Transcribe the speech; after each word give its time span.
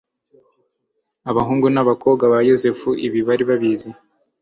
Abahungu 1.29 1.67
n'abakobwa 1.71 2.23
ba 2.31 2.39
Yosefu 2.49 2.89
ibi 3.05 3.19
bari 3.27 3.43
babizi, 3.49 3.89